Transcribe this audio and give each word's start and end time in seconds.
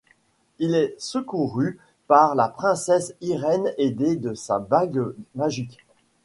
Il 0.57 0.73
est 0.73 0.95
secouru 0.97 1.77
par 2.07 2.33
la 2.33 2.49
princesse 2.49 3.13
Irène 3.21 3.71
aidée 3.77 4.15
de 4.15 4.33
sa 4.33 4.57
bague 4.57 4.99
magique. 5.35 5.77